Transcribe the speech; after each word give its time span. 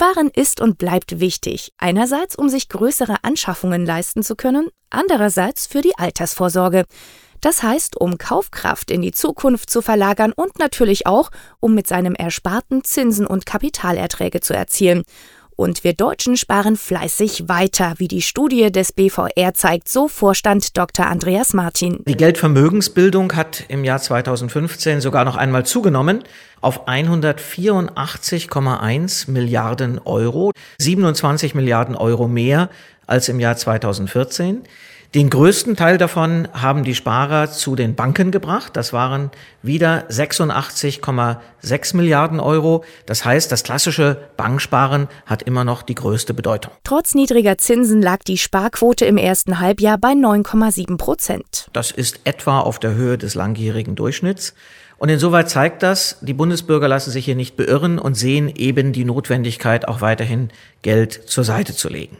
Sparen 0.00 0.30
ist 0.34 0.62
und 0.62 0.78
bleibt 0.78 1.20
wichtig. 1.20 1.74
Einerseits, 1.76 2.34
um 2.34 2.48
sich 2.48 2.70
größere 2.70 3.16
Anschaffungen 3.20 3.84
leisten 3.84 4.22
zu 4.22 4.34
können, 4.34 4.70
andererseits 4.88 5.66
für 5.66 5.82
die 5.82 5.92
Altersvorsorge. 5.98 6.86
Das 7.42 7.62
heißt, 7.62 8.00
um 8.00 8.16
Kaufkraft 8.16 8.90
in 8.90 9.02
die 9.02 9.12
Zukunft 9.12 9.68
zu 9.68 9.82
verlagern 9.82 10.32
und 10.32 10.58
natürlich 10.58 11.06
auch, 11.06 11.28
um 11.60 11.74
mit 11.74 11.86
seinem 11.86 12.14
Ersparten 12.14 12.82
Zinsen 12.82 13.26
und 13.26 13.44
Kapitalerträge 13.44 14.40
zu 14.40 14.54
erzielen. 14.54 15.02
Und 15.60 15.84
wir 15.84 15.92
Deutschen 15.92 16.38
sparen 16.38 16.78
fleißig 16.78 17.50
weiter, 17.50 17.92
wie 17.98 18.08
die 18.08 18.22
Studie 18.22 18.72
des 18.72 18.92
BVR 18.92 19.52
zeigt, 19.52 19.90
so 19.90 20.08
Vorstand 20.08 20.78
Dr. 20.78 21.06
Andreas 21.06 21.52
Martin. 21.52 22.02
Die 22.08 22.16
Geldvermögensbildung 22.16 23.36
hat 23.36 23.64
im 23.68 23.84
Jahr 23.84 24.00
2015 24.00 25.02
sogar 25.02 25.26
noch 25.26 25.36
einmal 25.36 25.66
zugenommen 25.66 26.24
auf 26.62 26.88
184,1 26.88 29.30
Milliarden 29.30 29.98
Euro, 29.98 30.52
27 30.78 31.54
Milliarden 31.54 31.94
Euro 31.94 32.26
mehr 32.26 32.70
als 33.06 33.28
im 33.28 33.38
Jahr 33.38 33.58
2014. 33.58 34.62
Den 35.12 35.28
größten 35.28 35.74
Teil 35.74 35.98
davon 35.98 36.46
haben 36.52 36.84
die 36.84 36.94
Sparer 36.94 37.50
zu 37.50 37.74
den 37.74 37.96
Banken 37.96 38.30
gebracht. 38.30 38.76
Das 38.76 38.92
waren 38.92 39.32
wieder 39.60 40.08
86,6 40.08 41.96
Milliarden 41.96 42.38
Euro. 42.38 42.84
Das 43.06 43.24
heißt, 43.24 43.50
das 43.50 43.64
klassische 43.64 44.28
Banksparen 44.36 45.08
hat 45.26 45.42
immer 45.42 45.64
noch 45.64 45.82
die 45.82 45.96
größte 45.96 46.32
Bedeutung. 46.32 46.70
Trotz 46.84 47.16
niedriger 47.16 47.58
Zinsen 47.58 48.00
lag 48.00 48.18
die 48.18 48.38
Sparquote 48.38 49.04
im 49.04 49.16
ersten 49.16 49.58
Halbjahr 49.58 49.98
bei 49.98 50.12
9,7 50.12 50.96
Prozent. 50.96 51.68
Das 51.72 51.90
ist 51.90 52.20
etwa 52.22 52.60
auf 52.60 52.78
der 52.78 52.94
Höhe 52.94 53.18
des 53.18 53.34
langjährigen 53.34 53.96
Durchschnitts. 53.96 54.54
Und 54.96 55.08
insoweit 55.08 55.50
zeigt 55.50 55.82
das, 55.82 56.18
die 56.20 56.34
Bundesbürger 56.34 56.86
lassen 56.86 57.10
sich 57.10 57.24
hier 57.24 57.34
nicht 57.34 57.56
beirren 57.56 57.98
und 57.98 58.14
sehen 58.14 58.48
eben 58.54 58.92
die 58.92 59.04
Notwendigkeit, 59.04 59.88
auch 59.88 60.02
weiterhin 60.02 60.50
Geld 60.82 61.28
zur 61.28 61.42
Seite 61.42 61.74
zu 61.74 61.88
legen. 61.88 62.16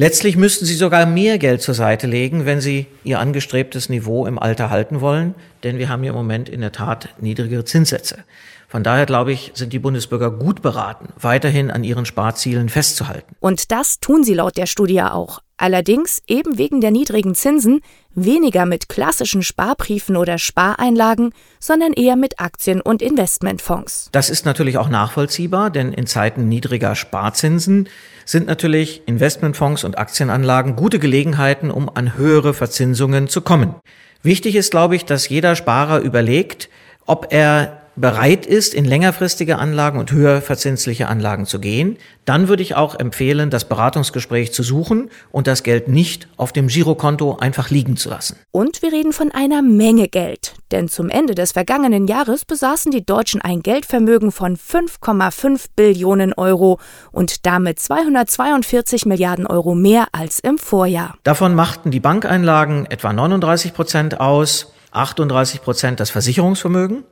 Letztlich 0.00 0.36
müssten 0.36 0.64
sie 0.64 0.76
sogar 0.76 1.06
mehr 1.06 1.38
Geld 1.38 1.60
zur 1.60 1.74
Seite 1.74 2.06
legen, 2.06 2.46
wenn 2.46 2.60
sie 2.60 2.86
ihr 3.02 3.18
angestrebtes 3.18 3.88
Niveau 3.88 4.26
im 4.26 4.38
Alter 4.38 4.70
halten 4.70 5.00
wollen, 5.00 5.34
denn 5.62 5.78
wir 5.78 5.88
haben 5.88 6.02
hier 6.02 6.10
im 6.10 6.16
Moment 6.16 6.48
in 6.48 6.60
der 6.60 6.72
Tat 6.72 7.08
niedrigere 7.20 7.64
Zinssätze. 7.64 8.24
Von 8.68 8.82
daher, 8.82 9.06
glaube 9.06 9.32
ich, 9.32 9.52
sind 9.54 9.72
die 9.72 9.78
Bundesbürger 9.78 10.30
gut 10.30 10.60
beraten, 10.60 11.08
weiterhin 11.18 11.70
an 11.70 11.84
ihren 11.84 12.04
Sparzielen 12.04 12.68
festzuhalten. 12.68 13.34
Und 13.40 13.72
das 13.72 13.98
tun 13.98 14.24
sie 14.24 14.34
laut 14.34 14.58
der 14.58 14.66
Studie 14.66 15.00
auch. 15.02 15.40
Allerdings 15.56 16.22
eben 16.28 16.58
wegen 16.58 16.80
der 16.80 16.90
niedrigen 16.90 17.34
Zinsen 17.34 17.80
weniger 18.14 18.66
mit 18.66 18.88
klassischen 18.88 19.42
Sparbriefen 19.42 20.16
oder 20.16 20.38
Spareinlagen, 20.38 21.32
sondern 21.58 21.94
eher 21.94 22.14
mit 22.14 22.38
Aktien 22.40 22.80
und 22.80 23.00
Investmentfonds. 23.00 24.10
Das 24.12 24.28
ist 24.28 24.44
natürlich 24.44 24.76
auch 24.76 24.88
nachvollziehbar, 24.88 25.70
denn 25.70 25.92
in 25.92 26.06
Zeiten 26.06 26.46
niedriger 26.48 26.94
Sparzinsen 26.94 27.88
sind 28.24 28.46
natürlich 28.46 29.02
Investmentfonds 29.06 29.82
und 29.82 29.98
Aktienanlagen 29.98 30.76
gute 30.76 30.98
Gelegenheiten, 30.98 31.70
um 31.70 31.88
an 31.88 32.16
höhere 32.16 32.54
Verzinsungen 32.54 33.28
zu 33.28 33.40
kommen. 33.40 33.74
Wichtig 34.22 34.56
ist, 34.56 34.70
glaube 34.70 34.96
ich, 34.96 35.04
dass 35.04 35.28
jeder 35.28 35.56
Sparer 35.56 36.00
überlegt, 36.00 36.68
ob 37.06 37.32
er 37.32 37.82
bereit 38.00 38.46
ist, 38.46 38.74
in 38.74 38.84
längerfristige 38.84 39.58
Anlagen 39.58 39.98
und 39.98 40.12
höher 40.12 40.40
verzinsliche 40.40 41.08
Anlagen 41.08 41.46
zu 41.46 41.58
gehen, 41.58 41.96
dann 42.24 42.48
würde 42.48 42.62
ich 42.62 42.74
auch 42.74 42.94
empfehlen, 42.94 43.50
das 43.50 43.64
Beratungsgespräch 43.64 44.52
zu 44.52 44.62
suchen 44.62 45.10
und 45.30 45.46
das 45.46 45.62
Geld 45.62 45.88
nicht 45.88 46.28
auf 46.36 46.52
dem 46.52 46.68
Girokonto 46.68 47.36
einfach 47.38 47.70
liegen 47.70 47.96
zu 47.96 48.10
lassen. 48.10 48.36
Und 48.50 48.82
wir 48.82 48.92
reden 48.92 49.12
von 49.12 49.32
einer 49.32 49.62
Menge 49.62 50.08
Geld, 50.08 50.54
denn 50.70 50.88
zum 50.88 51.08
Ende 51.08 51.34
des 51.34 51.52
vergangenen 51.52 52.06
Jahres 52.06 52.44
besaßen 52.44 52.92
die 52.92 53.04
Deutschen 53.04 53.40
ein 53.40 53.62
Geldvermögen 53.62 54.32
von 54.32 54.56
5,5 54.56 55.66
Billionen 55.74 56.32
Euro 56.34 56.78
und 57.10 57.46
damit 57.46 57.80
242 57.80 59.06
Milliarden 59.06 59.46
Euro 59.46 59.74
mehr 59.74 60.06
als 60.12 60.38
im 60.38 60.58
Vorjahr. 60.58 61.16
Davon 61.24 61.54
machten 61.54 61.90
die 61.90 62.00
Bankeinlagen 62.00 62.86
etwa 62.86 63.12
39 63.12 63.74
Prozent 63.74 64.20
aus, 64.20 64.72
38 64.92 65.62
Prozent 65.62 66.00
das 66.00 66.10
Versicherungsvermögen 66.10 67.04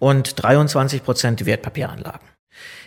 und 0.00 0.42
23 0.42 1.04
Prozent 1.04 1.46
Wertpapieranlagen. 1.46 2.26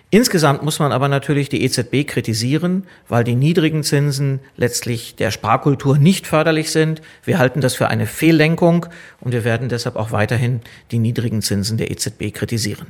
Insgesamt 0.09 0.61
muss 0.61 0.77
man 0.77 0.91
aber 0.91 1.07
natürlich 1.07 1.49
die 1.49 1.63
EZB 1.63 2.05
kritisieren, 2.05 2.85
weil 3.07 3.23
die 3.23 3.33
niedrigen 3.33 3.81
Zinsen 3.81 4.41
letztlich 4.57 5.15
der 5.15 5.31
Sparkultur 5.31 5.97
nicht 5.97 6.27
förderlich 6.27 6.69
sind. 6.71 7.01
Wir 7.23 7.39
halten 7.39 7.61
das 7.61 7.73
für 7.73 7.87
eine 7.87 8.05
Fehllenkung 8.05 8.85
und 9.21 9.31
wir 9.31 9.43
werden 9.43 9.69
deshalb 9.69 9.95
auch 9.95 10.11
weiterhin 10.11 10.61
die 10.91 10.99
niedrigen 10.99 11.41
Zinsen 11.41 11.77
der 11.77 11.89
EZB 11.89 12.31
kritisieren. 12.31 12.87